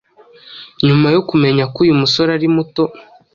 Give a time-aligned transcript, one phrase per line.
[0.85, 2.83] nyuma yo kumenya ko uyu musore ari muto